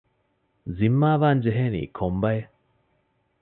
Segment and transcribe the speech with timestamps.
[0.77, 2.51] ޒިންމާވާން ޖެހެނީ ކޮން ބައެއް؟